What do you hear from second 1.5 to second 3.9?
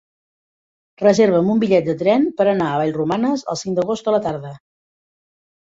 un bitllet de tren per anar a Vallromanes el cinc